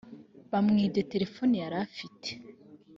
[0.51, 2.29] bamwibye telefone yarafite